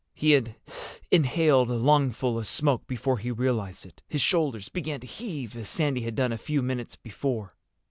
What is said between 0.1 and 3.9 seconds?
He had inhaled a lungful of smoke before he realized